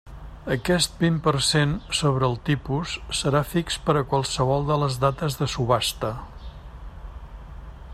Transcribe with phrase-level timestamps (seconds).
[0.53, 5.39] Aquest vint per cent sobre el tipus serà fix per a qualsevol de les dates
[5.43, 6.15] de subhasta.